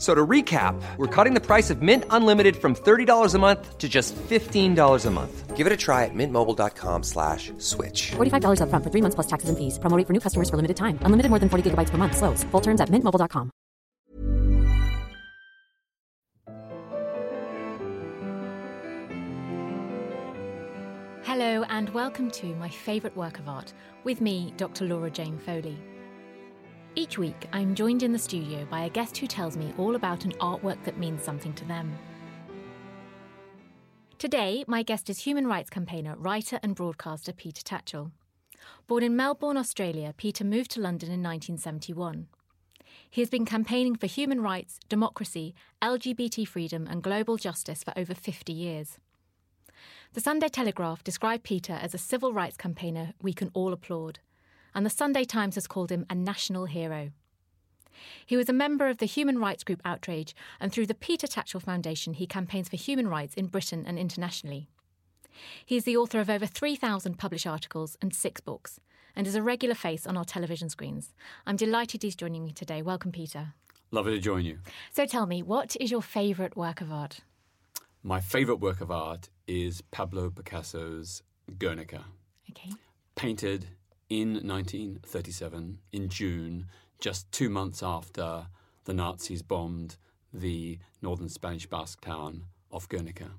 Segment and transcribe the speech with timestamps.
[0.00, 3.76] F- So to recap, we're cutting the price of Mint Unlimited from $30 a month
[3.76, 5.56] to just $15 a month.
[5.58, 8.12] Give it a try at mintmobile.com slash switch.
[8.12, 9.78] $45 upfront for three months plus taxes and fees.
[9.78, 10.98] Promo rate for new customers for limited time.
[11.02, 12.16] Unlimited more than 40 gigabytes per month.
[12.16, 12.44] Slows.
[12.44, 13.50] Full terms at mintmobile.com.
[21.22, 23.72] Hello, and welcome to my favourite work of art
[24.04, 24.86] with me, Dr.
[24.86, 25.76] Laura Jane Foley.
[26.96, 30.24] Each week, I'm joined in the studio by a guest who tells me all about
[30.24, 31.96] an artwork that means something to them.
[34.18, 38.10] Today, my guest is human rights campaigner, writer, and broadcaster Peter Tatchell.
[38.88, 42.26] Born in Melbourne, Australia, Peter moved to London in 1971.
[43.08, 48.14] He has been campaigning for human rights, democracy, LGBT freedom, and global justice for over
[48.14, 48.98] 50 years.
[50.14, 54.18] The Sunday Telegraph described Peter as a civil rights campaigner we can all applaud,
[54.74, 57.10] and the Sunday Times has called him a national hero.
[58.24, 61.60] He was a member of the human rights group Outrage, and through the Peter Tatchell
[61.62, 64.68] Foundation, he campaigns for human rights in Britain and internationally.
[65.64, 68.80] He is the author of over 3,000 published articles and six books,
[69.16, 71.12] and is a regular face on our television screens.
[71.46, 72.80] I'm delighted he's joining me today.
[72.82, 73.54] Welcome, Peter.
[73.90, 74.58] Lovely to join you.
[74.92, 77.20] So tell me, what is your favourite work of art?
[78.02, 81.22] My favourite work of art is Pablo Picasso's
[81.58, 82.04] Guernica,
[82.50, 82.70] Okay.
[83.16, 83.66] painted
[84.10, 86.66] in 1937 in June,
[87.00, 88.48] just two months after
[88.84, 89.96] the Nazis bombed
[90.32, 93.30] the northern Spanish Basque town of Guernica.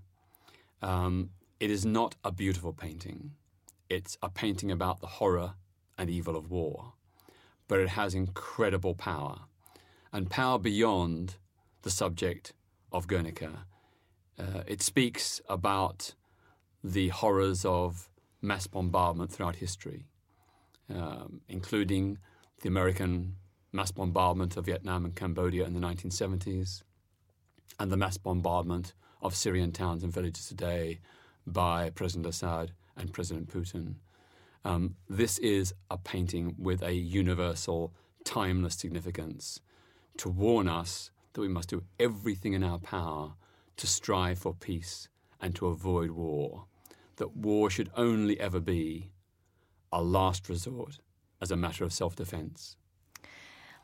[0.82, 3.32] Um, it is not a beautiful painting.
[3.90, 5.56] It's a painting about the horror
[5.98, 6.94] and evil of war,
[7.68, 9.42] but it has incredible power,
[10.14, 11.36] and power beyond
[11.82, 12.53] the subject
[12.92, 13.66] of Guernica.
[14.40, 16.16] Uh, it speaks about
[16.84, 18.09] the horrors of
[18.42, 20.08] mass bombardment throughout history,
[20.96, 22.18] um, including
[22.62, 23.35] the American
[23.72, 26.84] mass bombardment of Vietnam and Cambodia in the 1970s,
[27.79, 31.00] and the mass bombardment of Syrian towns and villages today
[31.47, 33.96] by President Assad and President Putin.
[34.63, 39.59] Um, this is a painting with a universal, timeless significance
[40.18, 43.34] to warn us that we must do everything in our power
[43.78, 45.08] to strive for peace
[45.40, 46.66] and to avoid war.
[47.16, 49.10] That war should only ever be
[49.91, 51.00] a last resort
[51.41, 52.78] as a matter of self defense.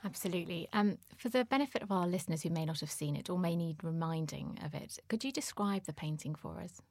[0.05, 0.69] Absolutely.
[0.73, 3.55] Um, for the benefit of our listeners who may not have seen it or may
[3.55, 6.81] need reminding of it, could you describe the painting for us?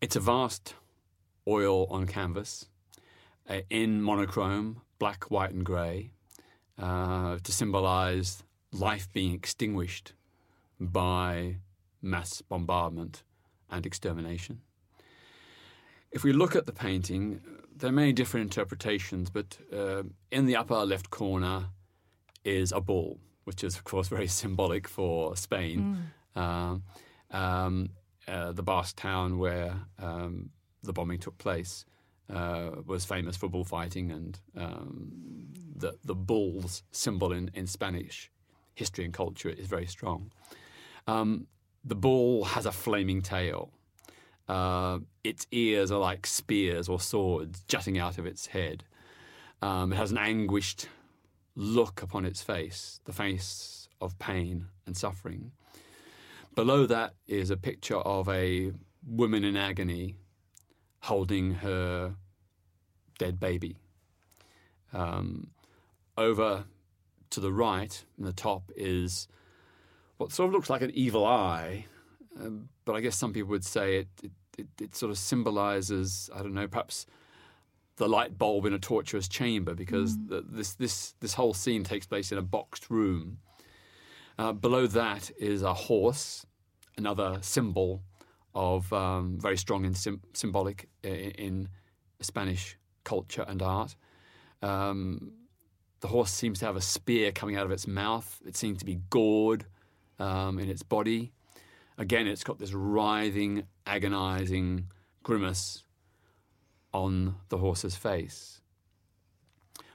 [0.00, 0.74] It's a vast
[1.48, 2.66] oil on canvas
[3.48, 6.10] uh, in monochrome, black, white, and grey,
[6.78, 8.42] uh, to symbolize
[8.72, 10.12] life being extinguished
[10.78, 11.56] by
[12.02, 13.22] mass bombardment
[13.70, 14.60] and extermination.
[16.10, 17.40] If we look at the painting,
[17.76, 21.66] there are many different interpretations, but uh, in the upper left corner
[22.44, 26.10] is a bull, which is, of course, very symbolic for Spain.
[26.34, 26.82] Um,
[27.30, 27.90] um,
[28.28, 30.50] uh, the Basque town where um,
[30.82, 31.84] the bombing took place
[32.32, 35.12] uh, was famous for bullfighting, and um,
[35.76, 38.30] the, the bull's symbol in, in Spanish
[38.74, 40.30] history and culture is very strong.
[41.06, 41.46] Um,
[41.84, 43.70] the bull has a flaming tail.
[44.48, 48.84] Uh, its ears are like spears or swords jutting out of its head.
[49.62, 50.88] Um, it has an anguished
[51.56, 55.52] look upon its face, the face of pain and suffering.
[56.54, 58.72] Below that is a picture of a
[59.06, 60.16] woman in agony
[61.00, 62.14] holding her
[63.18, 63.76] dead baby.
[64.92, 65.48] Um,
[66.16, 66.64] over
[67.30, 69.28] to the right, in the top, is
[70.16, 71.86] what sort of looks like an evil eye,
[72.40, 76.30] um, but I guess some people would say it, it, it, it sort of symbolizes,
[76.34, 77.06] I don't know, perhaps
[77.96, 82.06] the light bulb in a torturous chamber because the, this, this, this whole scene takes
[82.06, 83.38] place in a boxed room.
[84.38, 86.44] Uh, below that is a horse,
[86.98, 88.02] another symbol
[88.54, 91.68] of um, very strong and sim- symbolic in, in
[92.20, 93.96] Spanish culture and art.
[94.62, 95.32] Um,
[96.00, 98.40] the the horse seems to have a spear coming out of its mouth.
[98.46, 99.66] It seems to be gored
[100.20, 101.32] um, in its body.
[101.98, 104.88] Again, it's got this writhing, agonizing
[105.22, 105.84] grimace
[106.92, 108.60] on the horse's face.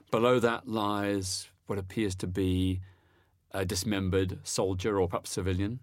[0.10, 2.82] Below that lies what appears to be
[3.52, 5.80] a dismembered soldier or perhaps civilian.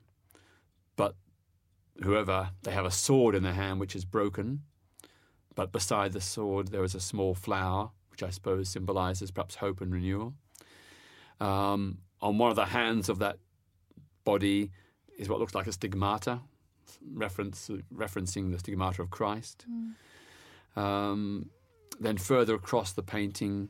[0.97, 1.15] But
[2.03, 4.63] whoever, they have a sword in their hand which is broken.
[5.55, 9.81] But beside the sword, there is a small flower, which I suppose symbolizes perhaps hope
[9.81, 10.35] and renewal.
[11.41, 13.39] Um, on one of the hands of that
[14.25, 14.73] body
[15.19, 16.41] is what looks like a stigmata,
[17.13, 19.67] reference, referencing the stigmata of Christ.
[19.69, 20.81] Mm.
[20.81, 21.51] Um,
[22.01, 23.69] then further across the painting,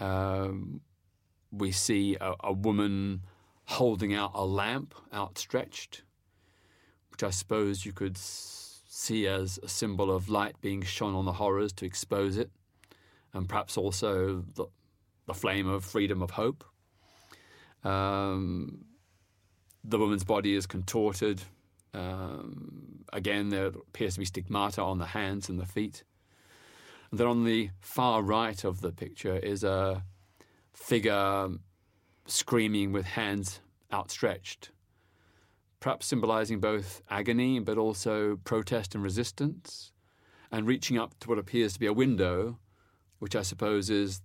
[0.00, 0.80] um,
[1.52, 3.22] we see a, a, woman
[3.64, 6.02] holding out a lamp outstretched,
[7.10, 11.32] which I suppose you could see as a symbol of light being shone on the
[11.32, 12.50] horrors to expose it,
[13.34, 14.66] and perhaps also the,
[15.26, 16.64] the flame of freedom of hope.
[17.84, 18.84] Um,
[19.88, 21.42] the woman's body is contorted.
[21.94, 26.04] Um, again, there appears to be stigmata on the hands and the feet.
[27.10, 30.04] And then on the far right of the picture is a
[30.74, 31.48] figure
[32.26, 34.70] screaming with hands outstretched,
[35.80, 39.92] perhaps symbolizing both agony but also protest and resistance,
[40.52, 42.58] and reaching up to what appears to be a window,
[43.18, 44.20] which I suppose is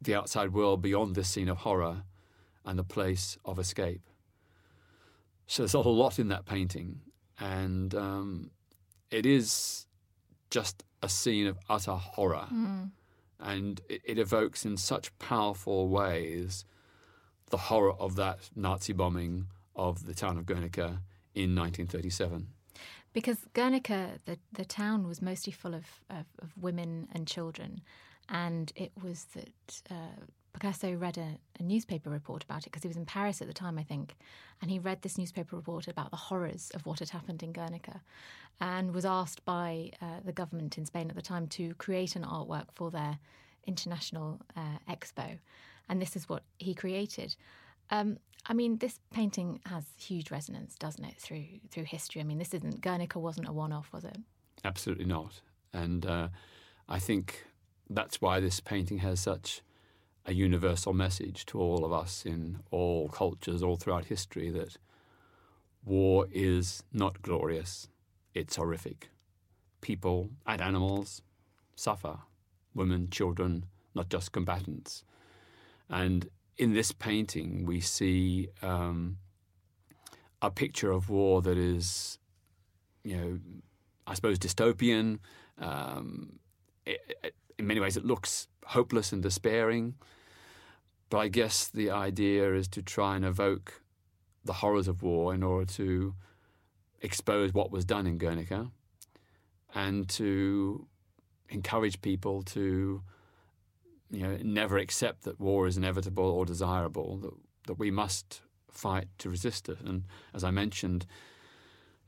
[0.00, 2.04] the outside world beyond this scene of horror
[2.64, 4.08] and the place of escape.
[5.52, 7.00] So there's a whole lot in that painting,
[7.38, 8.52] and um,
[9.10, 9.86] it is
[10.48, 12.46] just a scene of utter horror.
[12.50, 12.92] Mm.
[13.38, 16.64] And it, it, evokes in such powerful ways
[17.50, 21.02] the horror of that Nazi bombing of the town of Guernica
[21.34, 22.46] in 1937.
[23.12, 27.82] Because Guernica, the, the town, was mostly full of, of, of women and children.
[28.26, 32.88] And it was that uh, Picasso read a, a, newspaper report about it because he
[32.88, 34.16] was in Paris at the time, I think,
[34.60, 38.02] and he read this newspaper report about the horrors of what had happened in Guernica,
[38.60, 42.22] and was asked by uh, the government in Spain at the time to create an
[42.22, 43.18] artwork for their
[43.66, 45.38] international uh, expo,
[45.88, 47.34] and this is what he created.
[47.90, 52.20] Um, I mean, this painting has huge resonance, doesn't it, through through history?
[52.20, 54.18] I mean, this isn't Guernica wasn't a one-off, was it?
[54.64, 55.40] Absolutely not,
[55.72, 56.28] and uh,
[56.88, 57.46] I think
[57.88, 59.62] that's why this painting has such
[60.24, 64.76] a universal message to all of us in all cultures, all throughout history, that
[65.84, 67.88] war is not glorious,
[68.34, 69.10] it's horrific.
[69.80, 71.22] People and animals
[71.74, 72.18] suffer,
[72.74, 73.64] women, children,
[73.94, 75.04] not just combatants.
[75.88, 79.18] And in this painting, we see um,
[80.40, 82.18] a picture of war that is,
[83.02, 83.40] you know,
[84.06, 85.18] I suppose dystopian.
[85.58, 86.38] Um,
[86.86, 89.94] it, it, in many ways, it looks hopeless and despairing.
[91.10, 93.82] But I guess the idea is to try and evoke
[94.44, 96.14] the horrors of war in order to
[97.00, 98.70] expose what was done in Guernica
[99.74, 100.86] and to
[101.48, 103.02] encourage people to
[104.10, 107.32] you know never accept that war is inevitable or desirable that
[107.66, 110.04] that we must fight to resist it and
[110.34, 111.04] as i mentioned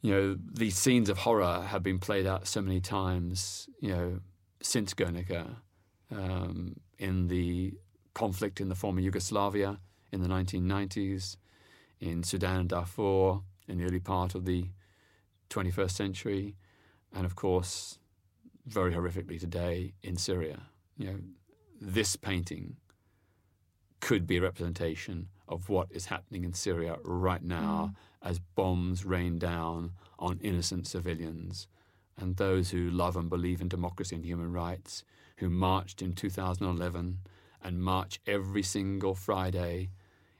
[0.00, 4.20] you know these scenes of horror have been played out so many times you know
[4.60, 5.56] since Guernica
[6.14, 7.74] um, in the
[8.14, 9.80] conflict in the former Yugoslavia
[10.12, 11.36] in the 1990s,
[12.00, 14.66] in Sudan and Darfur in the early part of the
[15.50, 16.56] 21st century,
[17.12, 17.98] and of course,
[18.66, 20.62] very horrifically today in Syria.
[20.96, 21.18] You know,
[21.80, 22.76] this painting
[24.00, 28.28] could be a representation of what is happening in Syria right now mm.
[28.28, 31.66] as bombs rain down on innocent civilians
[32.16, 35.04] and those who love and believe in democracy and human rights,
[35.36, 37.18] who marched in 2011
[37.62, 39.90] and march every single Friday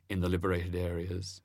[0.08, 1.40] in the liberated areas.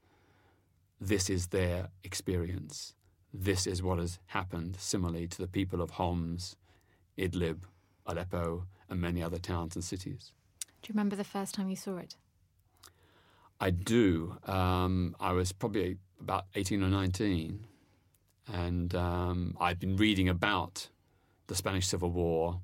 [0.99, 2.93] This is their experience.
[3.33, 6.55] This is what has happened similarly to the people of Homs,
[7.17, 7.63] Idlib,
[8.05, 10.33] Aleppo, and many other towns and cities.
[10.81, 12.15] Do you remember the first time you saw it?
[13.59, 14.37] I do.
[14.45, 17.65] Um, I was probably about 18 or 19
[18.51, 20.89] and um, I'd been reading about
[21.47, 22.61] the Spanish Civil War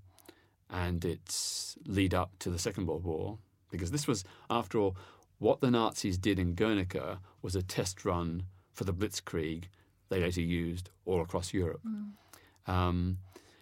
[0.69, 3.38] and its lead up to the Second World War,
[3.72, 4.95] because this was, after all,
[5.38, 9.65] what the Nazis did in Guernica was a test run for the Blitzkrieg
[10.10, 11.81] they later used all across Europe.
[11.88, 12.72] Mm.
[12.72, 13.17] Um,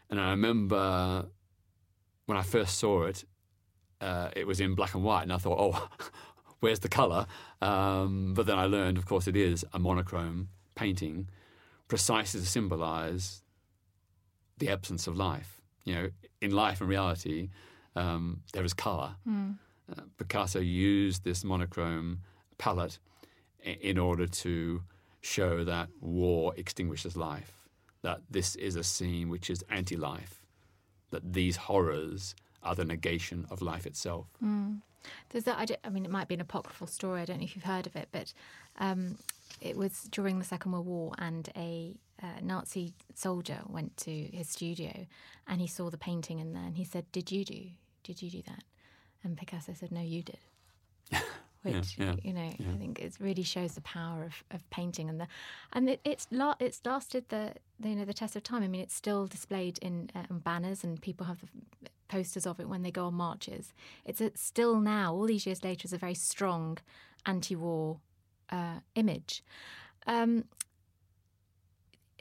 [0.10, 1.28] and I remember
[2.26, 3.24] when I first saw it,
[4.02, 5.90] uh, it was in black and white, and I thought, oh,
[6.60, 7.26] where's the colour?
[7.62, 11.30] Um, but then I learned, of course, it is a monochrome painting
[11.88, 13.42] precisely to symbolize
[14.58, 15.62] the absence of life.
[15.84, 16.10] You know,
[16.42, 17.50] in life and reality,
[17.96, 19.16] um, there is color.
[19.28, 19.58] Mm.
[19.92, 22.20] uh, Picasso used this monochrome
[22.58, 23.00] palette
[23.64, 24.82] in order to
[25.22, 27.70] show that war extinguishes life,
[28.02, 30.44] that this is a scene which is anti life,
[31.12, 34.28] that these horrors are the negation of life itself.
[34.44, 34.82] Mm.
[35.30, 37.56] There's that, I, I, mean, it might be an apocryphal story, I don't know if
[37.56, 38.34] you've heard of it, but
[38.80, 39.18] um,
[39.62, 44.50] it was during the Second World War, and a uh, Nazi soldier went to his
[44.50, 45.06] studio
[45.48, 47.66] and he saw the painting in there and he said, Did you do?
[48.04, 48.64] Did you do that?
[49.24, 50.40] And Picasso said, No, you did.
[51.64, 52.72] which yeah, yeah, you know yeah.
[52.74, 55.28] I think it really shows the power of, of painting and the
[55.72, 58.64] and it, it's la- it's lasted the, the, you know the test of time.
[58.64, 61.40] I mean, it's still displayed in uh, banners and people have
[62.10, 63.74] posters of it when they go on marches.
[64.06, 66.78] It's a, still now, all these years later, is a very strong
[67.26, 68.00] anti-war
[68.52, 69.44] uh, image.
[70.06, 70.46] Um,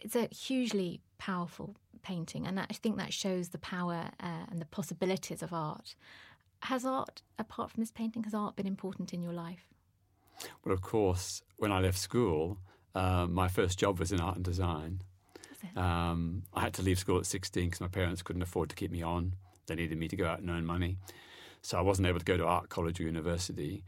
[0.02, 4.66] it's a hugely powerful painting, and I think that shows the power uh, and the
[4.66, 5.94] possibilities of art
[6.64, 9.68] has art, apart from this painting, has art been important in your life?
[10.64, 12.58] Well, of course, when I left school,
[12.94, 15.02] uh, my first job was in art and design.
[15.76, 18.90] Um, I had to leave school at 16 because my parents couldn't afford to keep
[18.90, 19.34] me on.
[19.66, 20.98] They needed me to go out and earn money.
[21.62, 23.84] So I wasn't able to go to art college or university.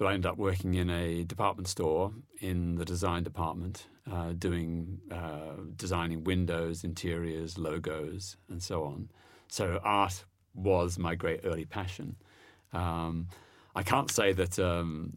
[0.00, 4.98] But I ended up working in a department store in the design department, uh, doing
[5.10, 9.10] uh, designing windows, interiors, logos, and so on.
[9.48, 12.16] So art was my great early passion.
[12.72, 13.28] Um,
[13.76, 15.12] I can't say that um,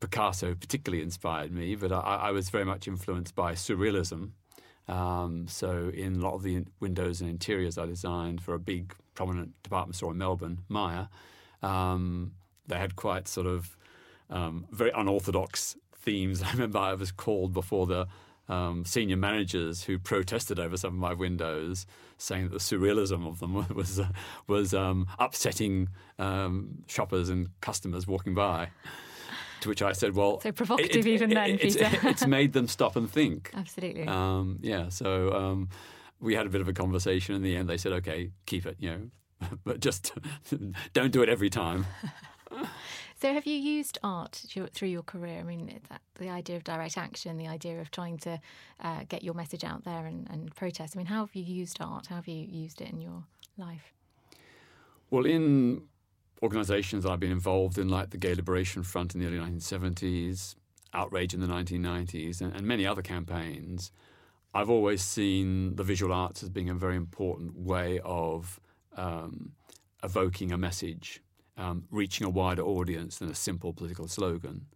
[0.00, 4.32] Picasso particularly inspired me, but I, I, was very much influenced by surrealism.
[4.86, 8.94] Um, so, in a lot of the windows and interiors I designed for a big,
[9.14, 11.08] prominent department store in Melbourne, Myer,
[11.62, 12.32] um,
[12.66, 13.76] they had quite sort of
[14.30, 16.42] um, very unorthodox themes.
[16.46, 18.06] I remember I was called before the
[18.48, 21.86] um, senior managers who protested over some of my windows,
[22.18, 24.08] saying that the surrealism of them was uh,
[24.46, 28.68] was um, upsetting um, shoppers and customers walking by.
[29.60, 31.90] To which I said, "Well, so provocative it, even it, then, it's, Peter.
[32.08, 34.06] it's made them stop and think." Absolutely.
[34.06, 34.88] Um, yeah.
[34.88, 35.68] So um,
[36.18, 37.34] we had a bit of a conversation.
[37.34, 40.12] In the end, they said, "Okay, keep it," you know, but just
[40.92, 41.86] don't do it every time.
[43.20, 45.40] So, have you used art through your career?
[45.40, 48.40] I mean, that, the idea of direct action, the idea of trying to
[48.82, 50.96] uh, get your message out there and, and protest.
[50.96, 52.06] I mean, how have you used art?
[52.06, 53.24] How have you used it in your
[53.58, 53.92] life?
[55.10, 55.82] Well, in
[56.42, 60.54] organisations I've been involved in, like the Gay Liberation Front in the early 1970s,
[60.94, 63.92] Outrage in the 1990s, and, and many other campaigns,
[64.54, 68.58] I've always seen the visual arts as being a very important way of
[68.96, 69.52] um,
[70.02, 71.20] evoking a message
[71.56, 74.66] um, reaching a wider audience than a simple political slogan.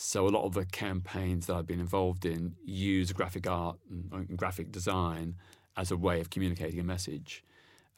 [0.00, 4.36] So a lot of the campaigns that I've been involved in use graphic art and,
[4.36, 5.34] graphic design
[5.76, 7.44] as a way of communicating a message.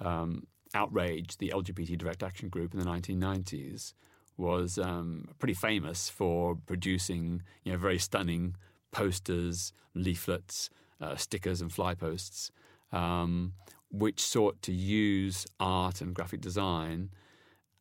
[0.00, 3.92] Um, Outrage, the LGBT direct action group in the 1990s,
[4.36, 8.56] was um, pretty famous for producing you know, very stunning
[8.92, 12.50] posters, leaflets, uh, stickers, and fly posts,
[12.92, 13.52] um,
[13.90, 17.10] which sought to use art and graphic design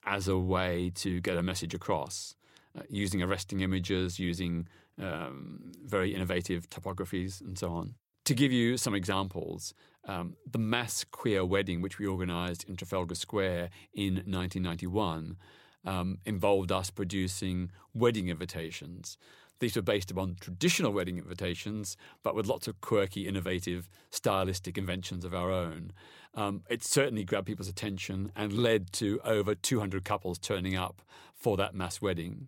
[0.06, 2.36] as a way to get a message across,
[2.78, 4.68] uh, using arresting images, using
[5.02, 7.96] um, very innovative topographies, and so on.
[8.26, 9.74] To give you some examples,
[10.06, 15.38] um, the mass queer wedding which we organised in Trafalgar Square in 1991
[15.86, 19.18] um, involved us producing wedding invitations
[19.60, 25.26] these were based upon traditional wedding invitations, but with lots of quirky, innovative, stylistic inventions
[25.26, 25.92] of our own.
[26.34, 31.02] Um, it certainly grabbed people's attention and led to over 200 couples turning up
[31.34, 32.48] for that mass wedding.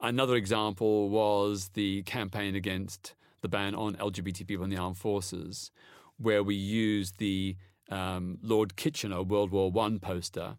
[0.00, 5.70] Another example was the campaign against the ban on LGBT people in the armed forces,
[6.18, 7.56] where we used the
[7.90, 10.56] um, Lord Kitchener World War I poster,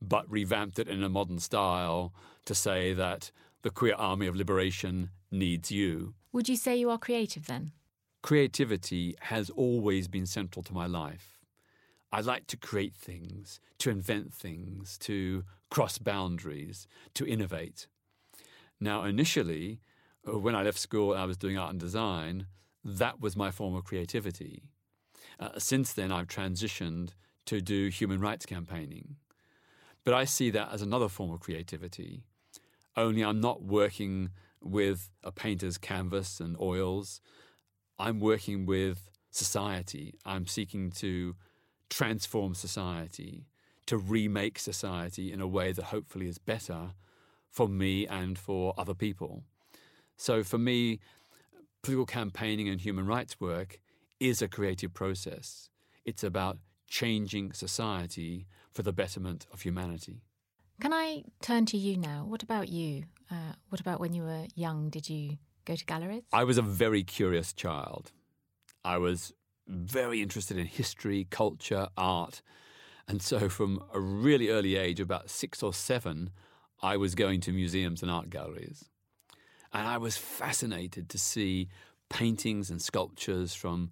[0.00, 2.12] but revamped it in a modern style
[2.44, 3.30] to say that
[3.62, 6.14] the queer army of liberation needs you.
[6.32, 7.72] Would you say you are creative then?
[8.22, 11.38] Creativity has always been central to my life.
[12.12, 17.86] I like to create things, to invent things, to cross boundaries, to innovate.
[18.80, 19.80] Now, initially,
[20.26, 22.46] uh, when I left school and I was doing art and design,
[22.84, 24.62] that was my form of creativity.
[25.38, 27.10] Uh, since then, I've transitioned
[27.46, 29.16] to do human rights campaigning.
[30.04, 32.22] But I see that as another form of creativity,
[32.96, 34.30] only I'm not working
[34.68, 37.20] with a painter's canvas and oils.
[37.98, 40.14] I'm working with society.
[40.24, 41.36] I'm seeking to
[41.88, 43.46] transform society,
[43.86, 46.92] to remake society in a way that hopefully is better
[47.50, 49.44] for me and for other people.
[50.16, 51.00] So for me,
[51.82, 53.80] political campaigning and human rights work
[54.18, 55.70] is a creative process.
[56.04, 56.58] It's about
[56.88, 60.22] changing society for the betterment of humanity.
[60.80, 62.24] Can I turn to you now?
[62.28, 63.04] What about you?
[63.30, 64.90] Uh, what about when you were young?
[64.90, 66.22] Did you go to galleries?
[66.32, 68.12] I was a very curious child.
[68.84, 69.32] I was
[69.66, 72.42] very interested in history, culture, art.
[73.08, 76.30] And so from a really early age, about six or seven,
[76.82, 78.84] I was going to museums and art galleries.
[79.72, 81.68] And I was fascinated to see
[82.10, 83.90] paintings and sculptures from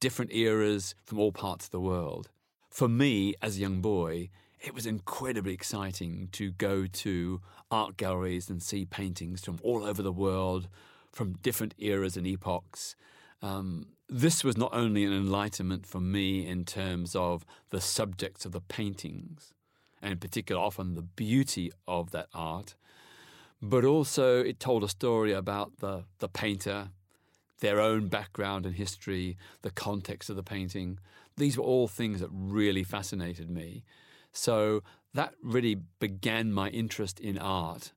[0.00, 2.28] different eras from all parts of the world.
[2.70, 4.30] For me, as a young boy,
[4.64, 7.40] it was incredibly exciting to go to
[7.70, 10.68] art galleries and see paintings from all over the world,
[11.12, 12.96] from different eras and epochs.
[13.42, 18.52] Um, this was not only an enlightenment for me in terms of the subjects of
[18.52, 19.52] the paintings,
[20.00, 22.74] and in particular, often the beauty of that art,
[23.60, 26.88] but also it told a story about the, the painter,
[27.60, 30.98] their own background and history, the context of the painting.
[31.36, 33.84] These were all things that really fascinated me.
[34.34, 34.82] So
[35.14, 37.92] that really began my interest in art,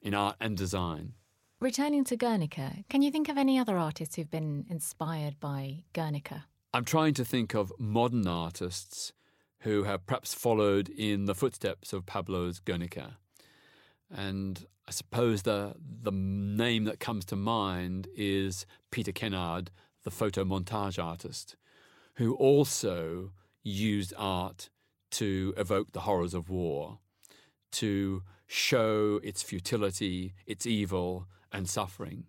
[0.00, 1.14] in art and design.
[1.60, 6.46] Returning to Guernica, can you think of any other artists who've been inspired by Guernica?
[6.72, 9.12] I'm trying to think of modern artists
[9.60, 13.18] who have perhaps followed in the footsteps of Pablo's Guernica.
[14.10, 19.70] And I suppose the the name that comes to mind is Peter Kennard,
[20.04, 21.56] the photo montage artist,
[22.16, 24.68] who also used art
[25.12, 26.98] to evoke the horrors of war,
[27.72, 32.24] to show its futility, its evil, and suffering.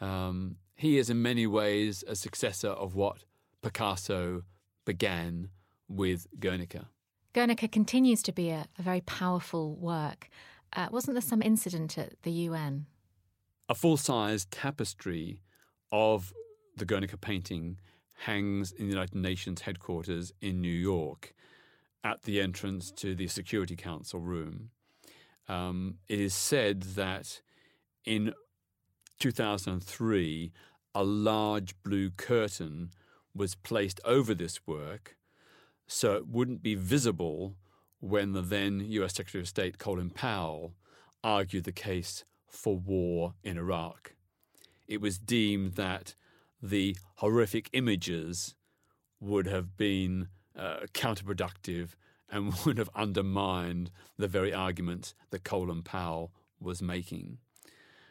[0.00, 3.24] Um, he is in many ways a successor of what
[3.62, 4.42] Picasso
[4.84, 5.50] began
[5.88, 6.88] with Guernica.
[7.32, 10.28] Guernica continues to be a, a very powerful work.
[10.74, 12.86] Uh, wasn't there some incident at the UN?
[13.68, 15.42] A full size tapestry
[15.92, 16.32] of
[16.76, 17.78] the Guernica painting
[18.20, 21.34] hangs in the United Nations headquarters in New York
[22.04, 24.70] at the entrance to the Security Council room.
[25.48, 27.40] Um, it is said that
[28.04, 28.32] in
[29.18, 30.52] 2003,
[30.94, 32.90] a large blue curtain
[33.34, 35.16] was placed over this work
[35.86, 37.56] so it wouldn't be visible
[38.00, 40.74] when the then US Secretary of State Colin Powell
[41.22, 44.14] argued the case for war in Iraq.
[44.86, 46.14] It was deemed that
[46.62, 48.54] the horrific images
[49.20, 51.90] would have been uh, counterproductive
[52.30, 57.38] and would have undermined the very argument that Colin Powell was making.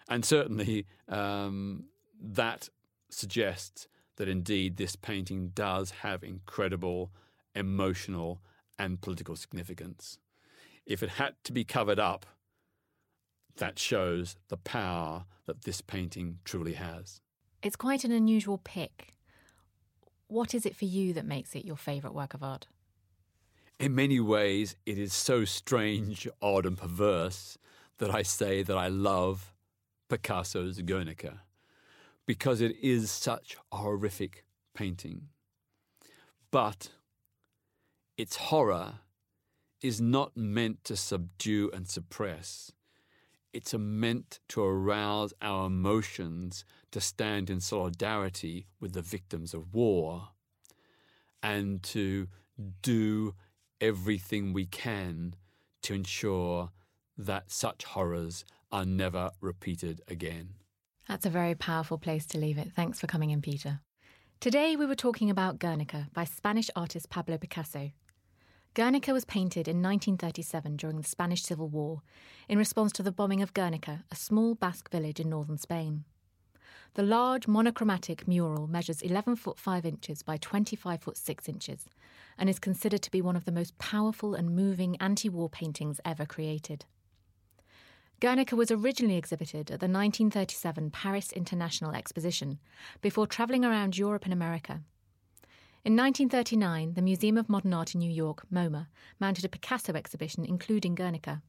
[0.08, 1.86] And certainly um,
[2.22, 2.70] that
[3.10, 7.12] suggests that indeed this painting does have incredible
[7.54, 8.42] emotional
[8.78, 10.20] and political significance.
[10.86, 12.26] If it had to be covered up,
[13.58, 17.22] that shows the power that this painting truly has.
[17.64, 19.15] It's quite an unusual pick.
[20.28, 22.68] What is it for you that makes it your favourite work of art?
[23.80, 27.58] In many ways, it is so strange, odd, and perverse
[27.98, 29.54] that I say that I love
[30.10, 31.42] Picasso's Guernica
[32.26, 35.30] because it is such a horrific painting.
[36.52, 36.90] But
[38.18, 39.00] its horror
[39.82, 42.72] is not meant to subdue and suppress.
[43.56, 50.32] It's meant to arouse our emotions to stand in solidarity with the victims of war
[51.42, 52.28] and to
[52.82, 53.34] do
[53.80, 55.36] everything we can
[55.84, 56.72] to ensure
[57.18, 60.56] that such horrors are never repeated again.
[61.08, 62.74] That's a very powerful place to leave it.
[62.74, 63.80] Thanks for coming in, Peter.
[64.42, 67.92] Today we were talking about Guernica by Spanish artist Pablo Picasso.
[68.76, 72.02] Guernica was painted in 1937 during the Spanish Civil War
[72.50, 76.04] in response to the bombing of Guernica, a small Basque village in northern Spain.
[76.96, 81.86] The large monochromatic mural measures 11 foot 5 inches by 25 foot 6 inches
[82.38, 86.02] and is considered to be one of the most powerful and moving anti war paintings
[86.04, 86.84] ever created.
[88.20, 92.60] Guernica was originally exhibited at the 1937 Paris International Exposition
[93.00, 94.82] before travelling around Europe and America.
[95.86, 98.88] In 1939, the Museum of Modern Art in New York, MoMA,
[99.20, 101.44] mounted a Picasso exhibition including Guernica.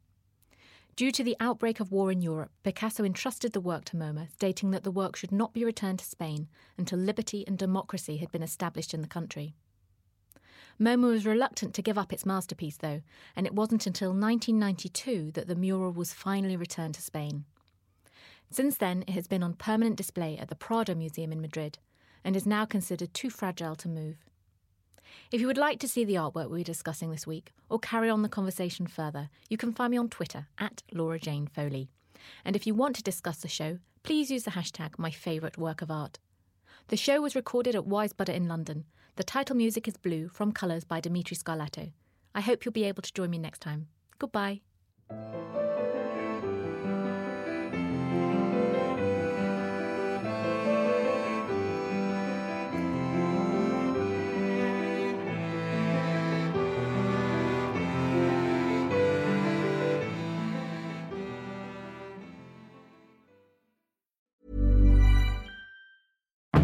[0.94, 4.72] Due to the outbreak of war in Europe, Picasso entrusted the work to MoMA, stating
[4.72, 8.42] that the work should not be returned to Spain until liberty and democracy had been
[8.42, 9.55] established in the country.
[10.79, 13.01] MoMA was reluctant to give up its masterpiece, though,
[13.35, 17.46] and it wasn't until 1992 that the mural was finally returned to Spain.
[18.51, 21.79] Since then, it has been on permanent display at the Prado Museum in Madrid
[22.26, 24.16] and is now considered too fragile to move.
[25.30, 28.10] If you would like to see the artwork we are discussing this week or carry
[28.10, 31.88] on the conversation further, you can find me on Twitter at Laura Jane Foley.
[32.44, 35.82] And if you want to discuss the show, please use the hashtag my favourite work
[35.82, 36.18] of art.
[36.88, 38.86] The show was recorded at Wisebuddah in London.
[39.14, 41.92] The title music is Blue from Colours by Dimitri Scarlato.
[42.34, 43.86] I hope you'll be able to join me next time.
[44.18, 44.62] Goodbye.